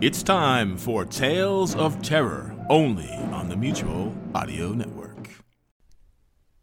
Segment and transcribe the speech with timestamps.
[0.00, 5.30] It's time for Tales of Terror, only on the Mutual Audio Network.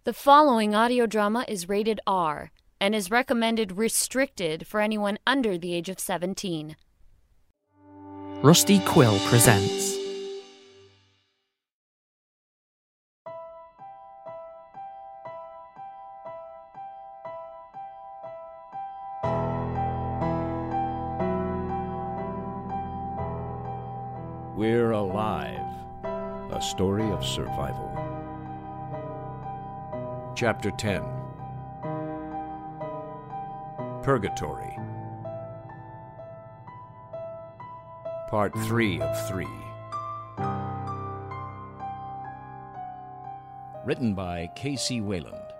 [0.04, 5.74] The following audio drama is rated R and is recommended restricted for anyone under the
[5.74, 6.76] age of 17.
[8.44, 10.01] Rusty Quill presents
[26.72, 27.92] Story of Survival.
[30.38, 31.04] Chapter 10
[34.02, 34.78] Purgatory.
[38.30, 39.46] Part 3 of 3.
[43.84, 45.02] Written by K.C.
[45.02, 45.51] Wayland.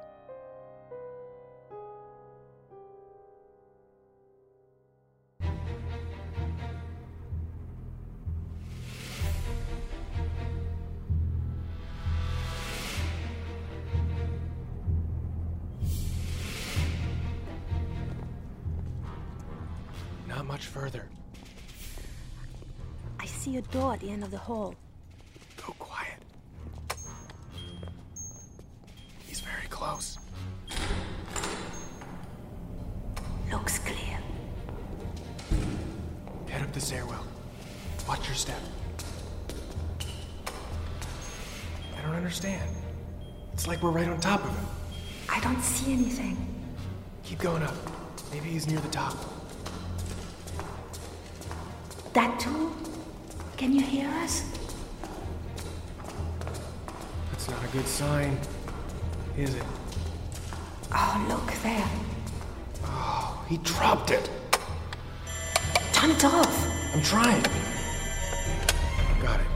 [24.48, 25.66] Door at the end of the hall.
[25.66, 26.18] Go quiet.
[29.28, 30.18] He's very close.
[33.52, 34.20] Looks clear.
[36.48, 37.26] Head up the stairwell.
[38.08, 38.62] Watch your step.
[41.98, 42.70] I don't understand.
[43.54, 44.66] It's like we're right on top of him.
[45.30, 46.38] I don't see anything.
[47.24, 47.76] Keep going up.
[48.32, 49.16] Maybe he's near the top.
[52.14, 52.71] Datu?
[53.62, 54.44] Can you hear us?
[57.30, 58.36] That's not a good sign,
[59.38, 59.64] is it?
[60.92, 61.88] Oh, look there.
[62.86, 64.32] Oh, he dropped it.
[65.94, 66.68] Turn it off.
[66.92, 67.44] I'm trying.
[69.22, 69.48] Got it.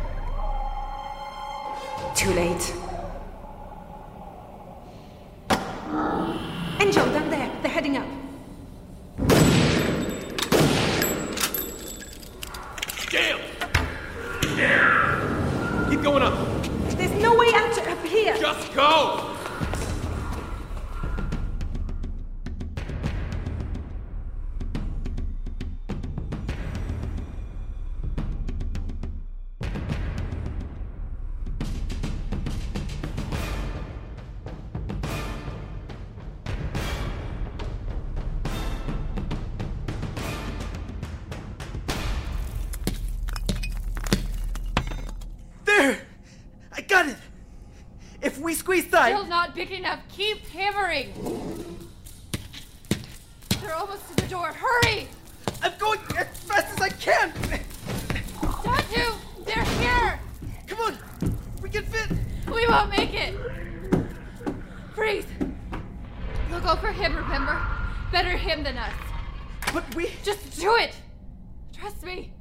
[2.16, 2.84] Too late.
[48.45, 49.16] We squeeze tight.
[49.16, 50.01] Still not big enough.
[50.07, 51.11] Keep hammering.
[53.59, 54.53] They're almost to the door.
[54.53, 55.07] Hurry!
[55.63, 57.31] I'm going as fast as I can!
[57.31, 59.16] Datu!
[59.45, 60.19] They're here!
[60.67, 60.95] Come on!
[61.63, 62.11] We can fit!
[62.45, 63.34] We won't make it!
[64.94, 65.25] Freeze!
[66.51, 67.59] You'll go for him, remember?
[68.11, 68.94] Better him than us.
[69.73, 70.11] But we.
[70.23, 70.95] Just do it!
[71.73, 72.31] Trust me.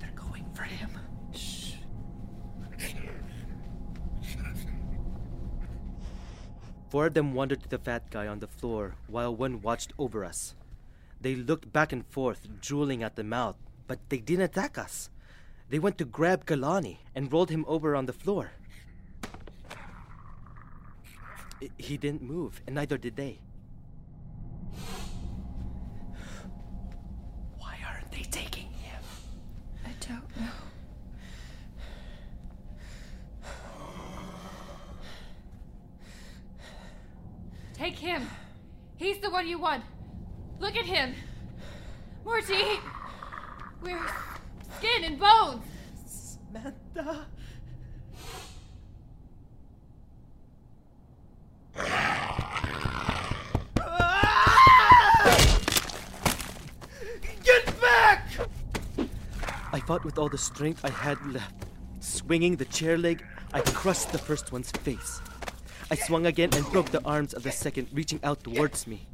[0.00, 0.90] They're going for him.
[1.32, 1.74] Shh.
[6.94, 10.24] Four of them wandered to the fat guy on the floor while one watched over
[10.24, 10.54] us.
[11.20, 13.56] They looked back and forth, drooling at the mouth,
[13.88, 15.10] but they didn't attack us.
[15.70, 18.52] They went to grab Kalani and rolled him over on the floor.
[21.78, 23.40] He didn't move, and neither did they.
[27.58, 29.02] Why aren't they taking him?
[29.84, 30.52] I don't know.
[37.76, 38.28] Take him.
[38.96, 39.82] He's the one you want.
[40.60, 41.14] Look at him.
[42.24, 42.78] Morty!
[43.82, 44.06] We're
[44.76, 46.38] skin and bones.
[46.52, 47.26] Samantha.
[57.42, 58.28] Get back!
[59.72, 61.66] I fought with all the strength I had left.
[62.00, 65.20] Swinging the chair leg, I crushed the first one's face.
[65.90, 69.06] I swung again and broke the arms of the second, reaching out towards me.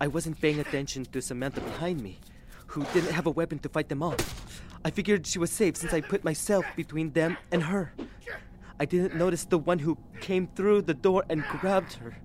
[0.00, 2.18] I wasn't paying attention to Samantha behind me,
[2.66, 4.62] who didn't have a weapon to fight them off.
[4.84, 7.92] I figured she was safe since I put myself between them and her.
[8.78, 12.16] I didn't notice the one who came through the door and grabbed her.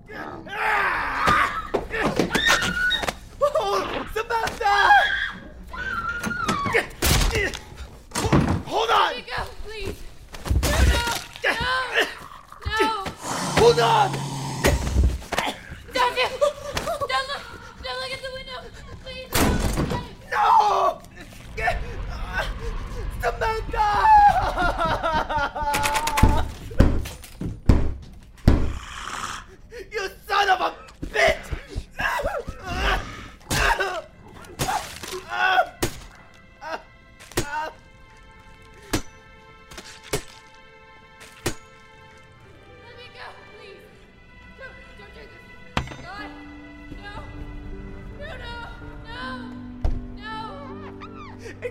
[3.58, 4.90] Oh, Samantha!
[8.64, 9.05] Hold on!
[13.66, 14.25] Let me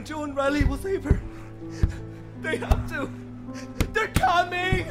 [0.06, 1.20] Joe and Riley will save her.
[2.42, 3.10] They have to.
[3.92, 4.86] They're coming!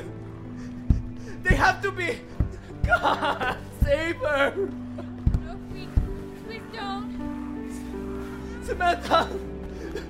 [1.44, 2.19] They have to be.
[2.84, 4.56] God, save her!
[4.56, 5.88] No, please!
[6.44, 8.64] Please don't!
[8.64, 9.28] Samantha!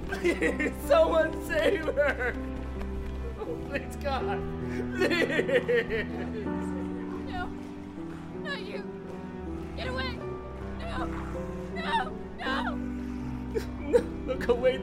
[0.08, 2.34] Please, someone save her!
[3.38, 4.40] Oh, please, God!
[4.96, 6.73] Please!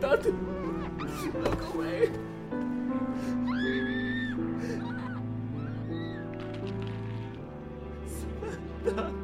[0.01, 0.25] Dad.
[0.25, 2.09] Look away.
[8.83, 9.20] Samantha.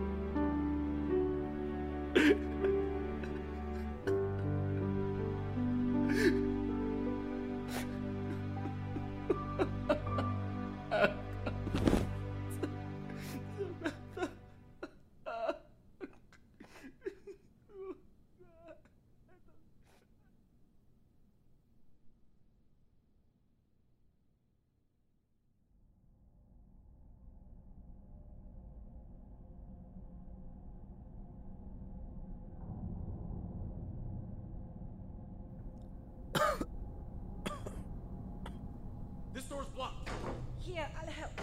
[40.78, 41.42] Here, I'll help.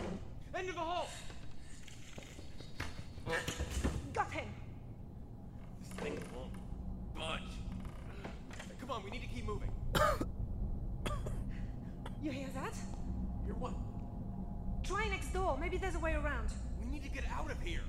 [0.54, 1.08] End of the hall.
[4.12, 4.44] Got him.
[5.82, 6.52] This thing won't
[7.16, 7.40] budge.
[8.78, 9.70] Come on, we need to keep moving.
[12.22, 12.74] You hear that?
[13.44, 13.72] Hear what?
[14.84, 15.58] Try next door.
[15.60, 16.50] Maybe there's a way around.
[16.80, 17.82] We need to get out of here.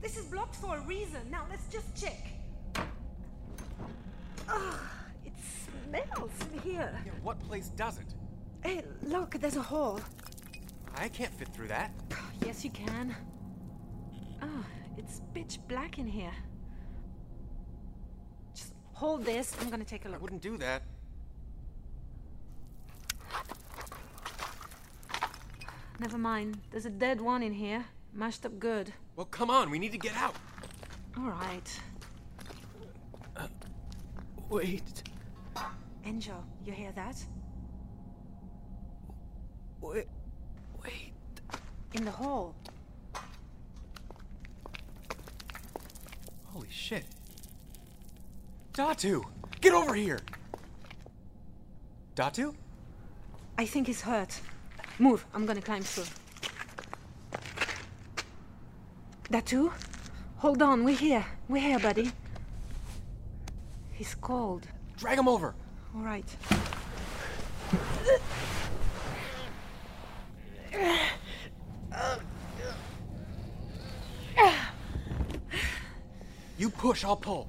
[0.00, 1.28] This is blocked for a reason.
[1.28, 2.28] Now let's just check.
[4.48, 4.78] Ugh,
[5.26, 5.32] it
[5.88, 6.96] smells in here.
[7.04, 8.14] Yeah, what place doesn't?
[8.62, 9.98] Hey, look, there's a hole.
[10.96, 11.92] I can't fit through that.
[12.44, 13.14] Yes, you can.
[14.42, 14.64] Oh,
[14.96, 16.32] it's pitch black in here.
[18.54, 19.56] Just hold this.
[19.60, 20.18] I'm gonna take a look.
[20.18, 20.82] I wouldn't do that.
[26.00, 26.58] Never mind.
[26.70, 27.84] There's a dead one in here.
[28.12, 28.92] Mashed up good.
[29.16, 30.34] Well, come on, we need to get out.
[31.16, 31.80] All right.
[34.48, 35.02] Wait.
[36.04, 37.16] Angel, you hear that?
[39.80, 39.94] Wait.
[39.94, 40.06] Wait.
[41.94, 42.54] In the hall.
[46.46, 47.04] Holy shit.
[48.72, 49.24] Datu!
[49.60, 50.18] Get over here!
[52.16, 52.54] Datu?
[53.56, 54.40] I think he's hurt.
[54.98, 55.24] Move.
[55.32, 56.04] I'm gonna climb through.
[59.30, 59.72] Datu?
[60.38, 60.84] Hold on.
[60.84, 61.24] We're here.
[61.48, 62.10] We're here, buddy.
[63.92, 64.66] He's cold.
[64.96, 65.54] Drag him over!
[65.94, 66.24] All right.
[76.56, 77.48] You push, I'll pull.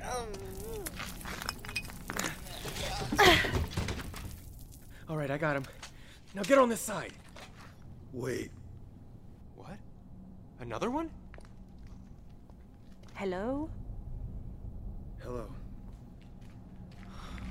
[5.09, 5.65] All right, I got him.
[6.33, 7.11] Now get on this side.
[8.13, 8.49] Wait,
[9.57, 9.77] What?
[10.61, 11.09] Another one?
[13.15, 13.69] Hello?
[15.21, 15.47] hello.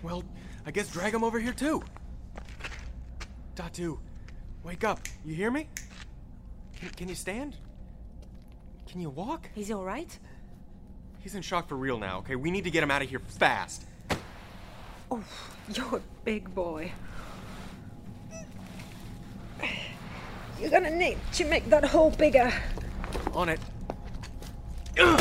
[0.03, 0.25] Well,
[0.65, 1.83] I guess drag him over here too.
[3.57, 3.99] Datu,
[4.63, 5.01] wake up.
[5.23, 5.69] You hear me?
[6.77, 7.59] Can, can you stand?
[8.89, 9.51] Can you walk?
[9.55, 10.19] He's all right?
[11.25, 12.37] He's in shock for real now, okay?
[12.37, 13.87] We need to get him out of here fast.
[15.11, 15.25] Oh,
[15.73, 16.93] you're a big boy.
[20.61, 22.53] You're gonna need to make that hole bigger.
[23.33, 23.59] On it.
[24.99, 25.17] Oh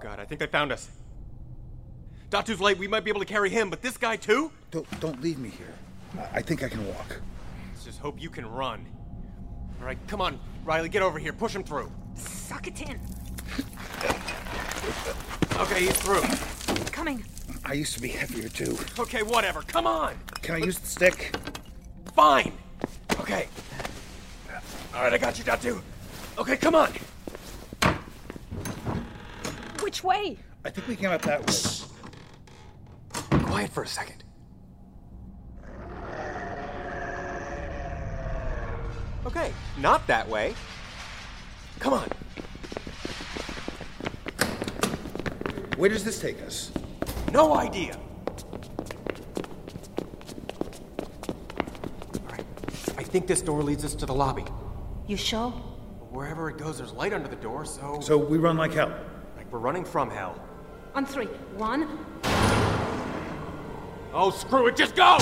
[0.00, 0.88] god, I think they found us.
[2.30, 4.50] Datu's late, we might be able to carry him, but this guy too?
[4.70, 5.74] Don't don't leave me here.
[6.18, 7.20] I, I think I can walk.
[7.74, 8.86] Let's just hope you can run.
[9.80, 11.32] Alright, come on, Riley, get over here.
[11.32, 11.90] Push him through.
[12.14, 12.98] Suck it in.
[15.56, 16.22] Okay, he's through.
[16.90, 17.24] Coming.
[17.64, 18.78] I used to be heavier too.
[18.98, 19.62] Okay, whatever.
[19.62, 20.14] Come on.
[20.42, 21.36] Can I use the stick?
[22.14, 22.52] Fine.
[23.20, 23.48] Okay.
[24.94, 25.82] Alright, I got you, Datu.
[26.38, 26.92] Okay, come on.
[29.80, 30.38] Which way?
[30.64, 31.54] I think we came up that way.
[33.44, 34.23] Quiet for a second.
[39.26, 40.54] Okay, not that way.
[41.78, 42.08] Come on.
[45.76, 46.70] Where does this take us?
[47.32, 47.98] No idea.
[52.26, 52.44] Alright,
[52.96, 54.44] I think this door leads us to the lobby.
[55.06, 55.50] You sure?
[56.10, 57.98] Wherever it goes, there's light under the door, so.
[58.00, 58.94] So we run like hell.
[59.36, 60.38] Like we're running from hell.
[60.94, 61.26] On three.
[61.56, 61.98] One.
[64.12, 65.18] Oh, screw it, just go!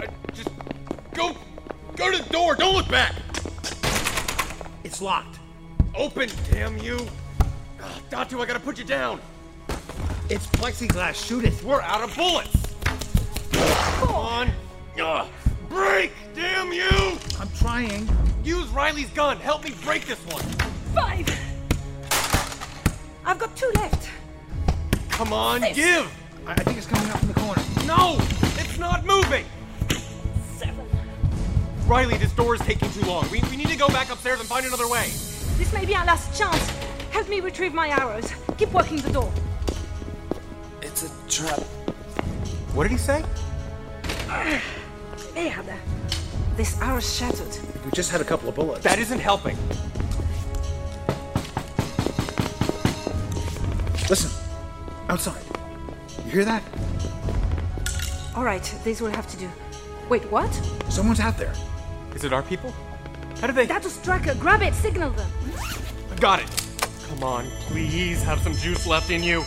[0.00, 0.48] Uh, just
[1.14, 1.36] go.
[1.96, 2.54] Go to the door.
[2.54, 3.14] Don't look back.
[4.84, 5.38] It's locked.
[5.94, 6.96] Open, damn you.
[7.80, 9.20] Uh, Datu, I gotta put you down.
[10.28, 11.14] It's plexiglass.
[11.14, 11.62] Shoot it.
[11.62, 12.74] We're out of bullets.
[13.52, 14.50] Come on.
[15.00, 15.26] Ugh.
[15.68, 17.18] Break, damn you.
[17.40, 18.08] I'm trying.
[18.44, 19.38] Use Riley's gun.
[19.38, 20.42] Help me break this one.
[20.94, 21.28] Five.
[23.24, 24.08] I've got two left.
[25.10, 25.76] Come on, Six.
[25.76, 26.12] give.
[26.46, 27.62] I, I think it's coming up from the corner.
[27.86, 28.16] No,
[28.58, 29.44] it's not moving.
[31.86, 31.98] Seven.
[31.98, 33.30] Riley, this door is taking too long.
[33.30, 35.06] We, we need to go back upstairs and find another way.
[35.56, 36.68] This may be our last chance.
[37.10, 38.32] Help me retrieve my arrows.
[38.58, 39.32] Keep working the door.
[40.82, 41.60] It's a trap.
[42.74, 43.24] What did he say?
[45.34, 45.74] Merde.
[46.56, 47.56] This arrow's shattered.
[47.84, 48.82] We just had a couple of bullets.
[48.82, 49.56] That isn't helping.
[54.10, 54.30] Listen.
[55.08, 55.42] Outside.
[56.24, 56.62] You hear that?
[58.34, 59.48] All right, this will have to do.
[60.08, 60.52] Wait, what?
[60.88, 61.54] Someone's out there.
[62.16, 62.72] Is it our people?
[63.42, 63.66] How do they?
[63.66, 64.34] That was Striker.
[64.36, 64.72] Grab it.
[64.72, 65.30] Signal them.
[66.10, 66.48] I got it.
[67.10, 69.44] Come on, please have some juice left in you.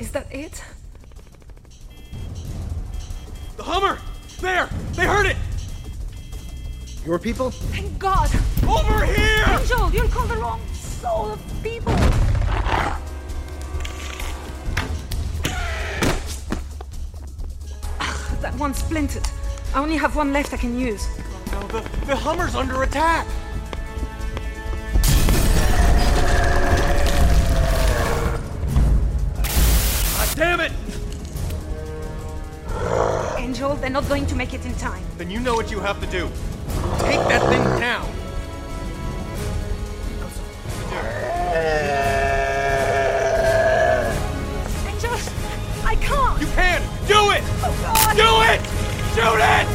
[0.00, 0.64] Is that it?
[3.56, 4.00] The Hummer!
[4.40, 4.68] There!
[4.94, 5.36] They heard it!
[7.04, 7.52] Your people?
[7.52, 8.28] Thank God.
[8.68, 9.44] Over here!
[9.46, 11.94] Angel, you'll call the wrong soul of people.
[18.00, 19.22] Ah, that one splintered.
[19.76, 21.06] I only have one left I can use.
[21.52, 23.26] No, the, the Hummer's under attack!
[30.16, 30.72] God damn it!
[33.38, 35.04] Angel, they're not going to make it in time.
[35.18, 36.30] Then you know what you have to do.
[37.00, 38.06] Take that thing down!
[44.88, 45.12] Angel,
[45.84, 46.40] I can't.
[46.40, 46.80] You can!
[47.06, 47.42] Do it!
[47.62, 48.16] Oh God!
[48.16, 48.76] Do it!
[49.16, 49.65] Shoot it!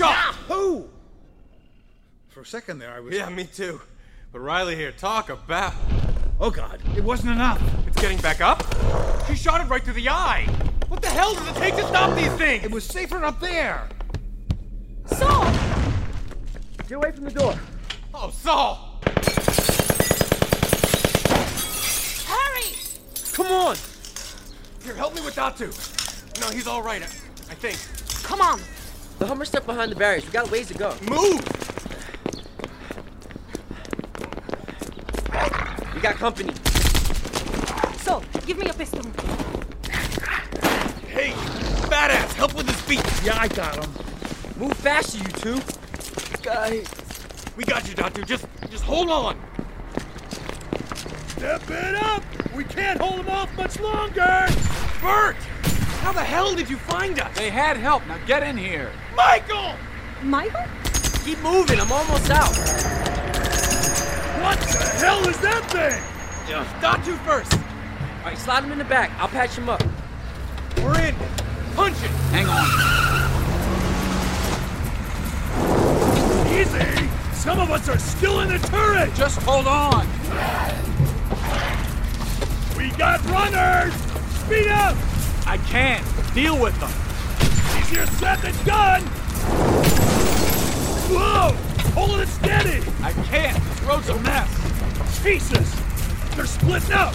[0.00, 0.34] Nice shot!
[0.48, 0.88] Who?
[2.30, 3.14] For a second there, I was.
[3.14, 3.80] Yeah, me too.
[4.32, 5.72] But Riley here, talk about.
[6.40, 6.80] Oh God!
[6.96, 7.62] It wasn't enough.
[7.86, 8.64] It's getting back up?
[9.28, 10.46] She shot it right through the eye!
[10.88, 12.64] What the hell does it take to stop these things?
[12.64, 13.88] It was safer up there.
[15.06, 15.44] Saul!
[16.88, 17.54] Get away from the door.
[18.12, 19.00] Oh, Saul!
[22.26, 22.74] Hurry!
[23.32, 23.76] Come on!
[24.82, 25.70] Here, help me with Datu.
[26.40, 27.78] No, he's all right, I, I think.
[28.24, 28.60] Come on.
[29.18, 30.24] The Hummer's stuck behind the barriers.
[30.26, 30.94] We got a ways to go.
[31.08, 31.40] Move!
[35.94, 36.52] We got company.
[38.02, 39.02] So, give me your pistol.
[41.08, 41.30] Hey,
[41.88, 43.04] badass, help with his feet!
[43.24, 43.90] Yeah, I got him.
[44.56, 45.60] Move faster, you two.
[46.42, 46.86] Guys.
[47.56, 48.22] We got you, Doctor.
[48.22, 49.38] Just, just hold on.
[51.28, 52.22] Step it up.
[52.54, 54.48] We can't hold him off much longer.
[55.00, 55.36] Bert!
[56.04, 57.34] How the hell did you find us?
[57.34, 58.06] They had help.
[58.06, 58.92] Now get in here.
[59.16, 59.72] Michael!
[60.22, 60.66] Michael?
[61.24, 61.80] Keep moving.
[61.80, 62.54] I'm almost out.
[64.42, 66.02] What the hell is that thing?
[66.46, 67.54] Yeah, you first.
[67.54, 67.60] All
[68.26, 69.12] right, slide him in the back.
[69.18, 69.82] I'll patch him up.
[70.82, 71.14] We're in.
[71.74, 72.10] Punch it.
[72.36, 72.66] Hang on.
[76.52, 77.08] Easy.
[77.32, 79.14] Some of us are still in the turret.
[79.14, 80.06] Just hold on.
[82.76, 83.94] We got runners.
[84.44, 85.13] Speed up.
[85.46, 86.04] I can't.
[86.34, 86.90] Deal with them.
[87.80, 89.02] Easier said than done.
[91.10, 91.52] Whoa!
[91.92, 92.82] Hold it steady.
[93.02, 93.62] I can't.
[93.62, 95.22] This road's a mess.
[95.22, 95.74] Jesus!
[96.34, 97.14] They're splitting up.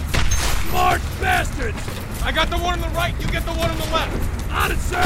[0.68, 1.78] Smart bastards.
[2.22, 4.50] I got the one on the right, you get the one on the left.
[4.52, 5.02] On it, sir.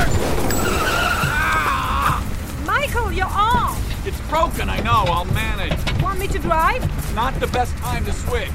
[1.26, 2.22] Ah!
[2.66, 3.76] Michael, your arm!
[4.04, 5.04] It's broken, I know.
[5.06, 5.72] I'll manage.
[6.02, 6.82] Want me to drive?
[7.14, 8.50] Not the best time to switch.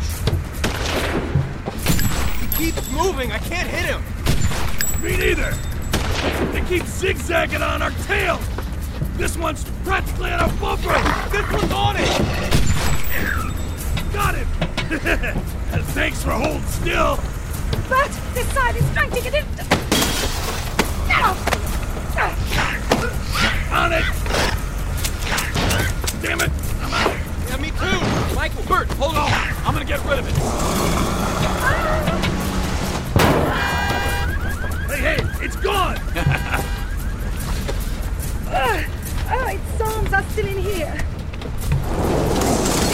[2.39, 4.03] He keeps moving, I can't hit him.
[5.01, 5.51] Me neither.
[6.51, 8.37] They keep zigzagging on our tail.
[9.13, 10.93] This one's practically on a bumper.
[11.29, 12.09] This one's on it.
[14.11, 14.47] Got him.
[15.93, 17.15] Thanks for holding still.
[17.87, 19.45] Bert, this side is trying to get in.
[21.07, 21.35] No!
[23.71, 24.03] On it.
[26.21, 26.51] Damn it.
[26.81, 27.15] I'm out.
[27.47, 28.35] Yeah, me too.
[28.35, 29.31] Michael, Bert, hold on.
[29.65, 31.38] I'm gonna get rid of it.
[35.61, 35.97] Gone.
[38.51, 38.83] Uh,
[39.31, 40.91] oh, its arms are still in here.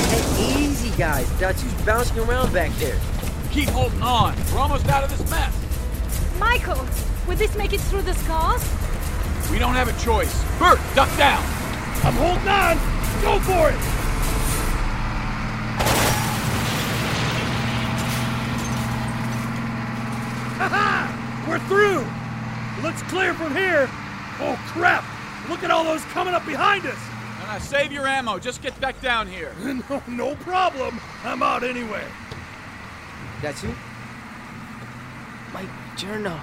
[0.10, 1.30] Hey, easy, guys.
[1.40, 3.00] Dutchy's bouncing around back there.
[3.52, 4.36] Keep holding on.
[4.54, 5.56] We're almost out of this mess.
[6.38, 6.86] Michael,
[7.26, 8.62] will this make it through the scars?
[9.50, 10.44] We don't have a choice.
[10.60, 11.42] Bert, duck down.
[12.04, 12.78] I'm holding on.
[13.22, 13.80] Go for it.
[20.58, 22.25] Ha We're through.
[22.86, 23.90] Looks clear from here.
[24.40, 25.04] Oh crap!
[25.50, 27.00] Look at all those coming up behind us.
[27.40, 28.38] No, no, save your ammo.
[28.38, 29.52] Just get back down here.
[29.90, 31.02] no, no problem.
[31.24, 32.04] I'm out anyway.
[33.42, 33.74] That's you?
[35.52, 35.66] My
[35.98, 36.40] journal.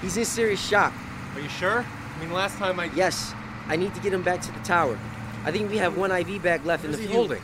[0.00, 0.94] He's in serious shock.
[1.34, 1.84] Are you sure?
[1.84, 2.86] I mean, last time I.
[2.94, 3.34] Yes,
[3.66, 4.98] I need to get him back to the tower.
[5.44, 7.28] I think we have one IV bag left in the Where's he fuel.
[7.28, 7.42] holding?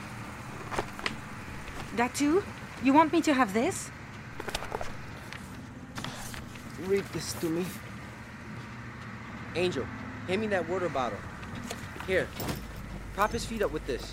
[1.97, 2.43] Datu?
[2.83, 3.91] You want me to have this?
[6.85, 7.65] Read this to me.
[9.55, 9.87] Angel,
[10.29, 11.19] hand me that water bottle.
[12.07, 12.29] Here,
[13.15, 14.13] prop his feet up with this.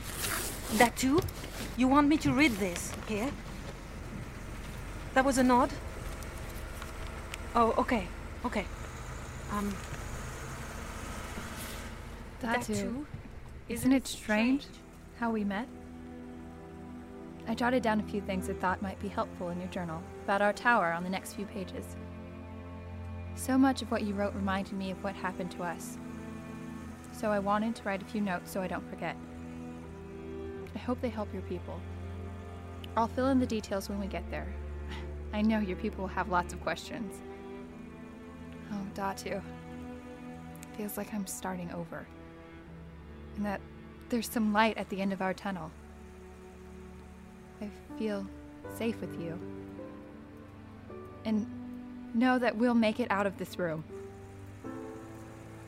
[0.77, 1.23] Datu?
[1.75, 2.93] You want me to read this?
[3.07, 3.29] Here?
[5.13, 5.69] That was a nod?
[7.55, 8.07] Oh, okay.
[8.45, 8.65] Okay.
[9.51, 9.73] Um.
[12.41, 12.73] That, That too.
[12.75, 13.07] too?
[13.69, 14.65] Isn't it strange
[15.19, 15.67] how we met?
[17.47, 20.41] I jotted down a few things I thought might be helpful in your journal about
[20.41, 21.95] our tower on the next few pages.
[23.35, 25.97] So much of what you wrote reminded me of what happened to us.
[27.11, 29.15] So I wanted to write a few notes so I don't forget.
[30.75, 31.79] I hope they help your people.
[32.95, 34.47] I'll fill in the details when we get there.
[35.33, 37.21] I know your people will have lots of questions.
[38.71, 39.41] Oh, Datu.
[40.77, 42.07] Feels like I'm starting over.
[43.35, 43.61] And that
[44.09, 45.71] there's some light at the end of our tunnel.
[47.61, 48.25] I feel
[48.75, 49.39] safe with you.
[51.25, 51.47] And
[52.13, 53.83] know that we'll make it out of this room.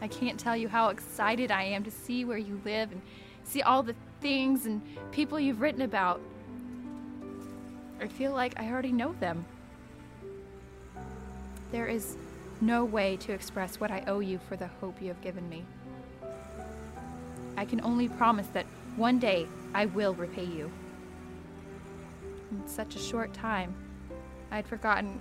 [0.02, 3.02] I can't tell you how excited I am to see where you live and
[3.44, 4.82] see all the things and
[5.12, 6.22] people you've written about.
[8.00, 9.46] I feel like I already know them.
[11.72, 12.18] There is
[12.62, 15.66] no way to express what I owe you for the hope you have given me.
[17.58, 20.72] I can only promise that one day I will repay you.
[22.52, 23.74] In such a short time,
[24.52, 25.20] I'd forgotten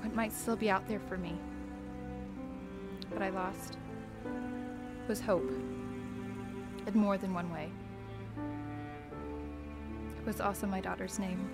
[0.00, 1.34] what might still be out there for me.
[3.12, 3.76] But I lost
[5.10, 5.50] was hope.
[6.86, 7.68] In more than one way.
[10.18, 11.50] It was also my daughter's name.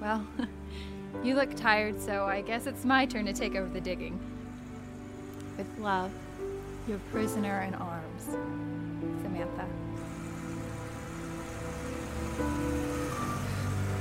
[0.00, 0.26] Well,
[1.22, 4.18] you look tired, so I guess it's my turn to take over the digging.
[5.58, 6.10] With love,
[6.88, 8.24] your prisoner in arms,
[9.22, 9.66] Samantha.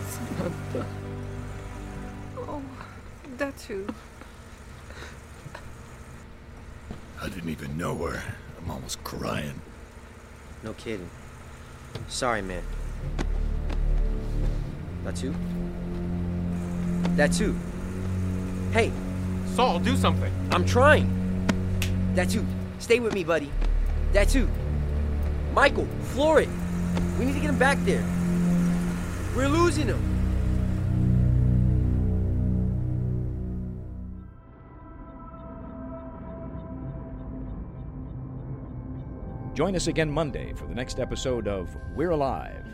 [0.10, 1.11] Samantha.
[3.42, 3.88] That too.
[7.20, 8.22] I didn't even know her.
[8.60, 9.60] I'm almost crying.
[10.62, 11.10] No kidding.
[12.08, 12.62] Sorry, man.
[15.04, 15.34] That's you?
[17.16, 17.58] That's you.
[18.74, 18.92] Hey,
[19.56, 20.32] Saul, do something.
[20.52, 21.10] I'm trying.
[22.14, 22.46] That's you.
[22.78, 23.52] Stay with me, buddy.
[24.14, 24.48] That's you.
[25.56, 26.50] Michael, floor it.
[27.18, 28.06] We need to get him back there.
[29.36, 30.11] We're losing him.
[39.62, 42.66] Join us again Monday for the next episode of We're Alive.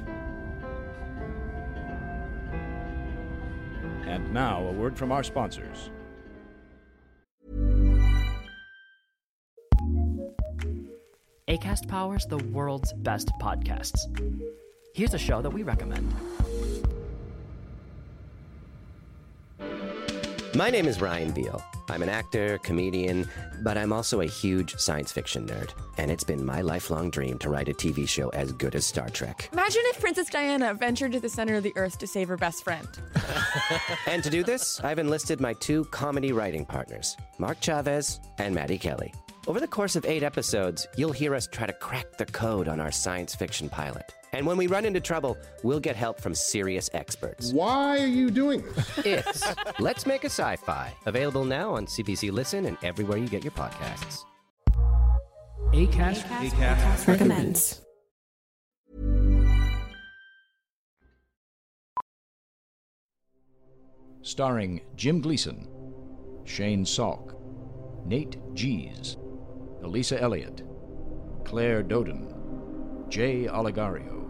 [4.06, 5.90] And now, a word from our sponsors.
[11.50, 14.00] ACAST powers the world's best podcasts.
[14.96, 16.16] Here's a show that we recommend.
[20.56, 21.62] My name is Ryan Beil.
[21.90, 23.30] I'm an actor, comedian,
[23.64, 25.72] but I'm also a huge science fiction nerd.
[25.98, 29.10] And it's been my lifelong dream to write a TV show as good as Star
[29.10, 29.50] Trek.
[29.54, 32.64] Imagine if Princess Diana ventured to the center of the earth to save her best
[32.64, 32.88] friend.
[34.08, 38.78] And to do this, I've enlisted my two comedy writing partners, Mark Chavez and Maddie
[38.78, 39.14] Kelly.
[39.48, 42.80] Over the course of eight episodes, you'll hear us try to crack the code on
[42.80, 44.14] our science fiction pilot.
[44.34, 47.54] And when we run into trouble, we'll get help from serious experts.
[47.54, 49.06] Why are you doing this?
[49.06, 50.94] It's Let's Make a Sci Fi.
[51.06, 54.24] Available now on CBC Listen and everywhere you get your podcasts.
[55.74, 57.82] ACAST, ACAST, recommends.
[64.22, 65.68] Starring Jim Gleason,
[66.44, 67.36] Shane Salk,
[68.06, 69.18] Nate Gies,
[69.84, 70.64] Elisa Elliott,
[71.46, 72.34] Claire Doden,
[73.10, 74.26] Jay Oligario,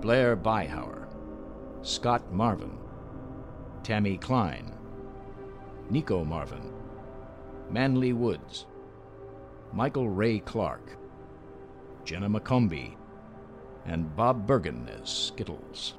[0.00, 1.06] Blair Byhauer,
[1.82, 2.78] Scott Marvin,
[3.82, 4.72] Tammy Klein,
[5.90, 6.72] Nico Marvin,
[7.70, 8.66] Manly Woods,
[9.72, 10.96] Michael Ray Clark,
[12.04, 12.96] Jenna McCombie,
[13.84, 15.94] and Bob Bergen as Skittles.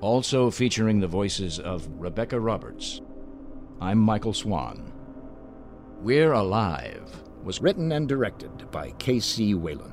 [0.00, 3.02] Also featuring the voices of Rebecca Roberts.
[3.80, 4.92] I'm Michael Swan.
[6.00, 9.54] We're Alive was written and directed by K.C.
[9.54, 9.92] Wayland.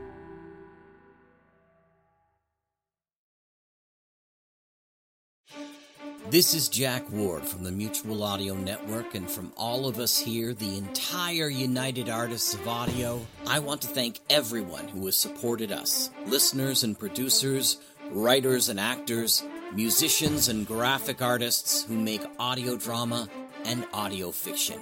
[6.31, 10.53] This is Jack Ward from the Mutual Audio Network, and from all of us here,
[10.53, 16.09] the entire United Artists of Audio, I want to thank everyone who has supported us
[16.25, 17.79] listeners and producers,
[18.11, 23.27] writers and actors, musicians and graphic artists who make audio drama
[23.65, 24.79] and audio fiction.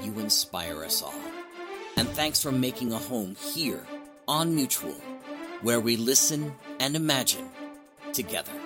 [0.00, 1.12] You inspire us all.
[1.98, 3.86] And thanks for making a home here
[4.26, 4.96] on Mutual,
[5.60, 7.50] where we listen and imagine
[8.14, 8.63] together.